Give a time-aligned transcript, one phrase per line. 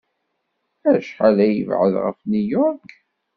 [0.91, 2.89] Acḥal ay yebɛed ɣef New York?